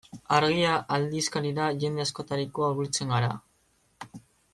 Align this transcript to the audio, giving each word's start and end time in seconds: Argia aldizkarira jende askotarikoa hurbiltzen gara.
Argia 0.35 0.69
aldizkarira 0.95 1.67
jende 1.83 2.03
askotarikoa 2.05 2.71
hurbiltzen 2.71 3.13
gara. 3.17 3.31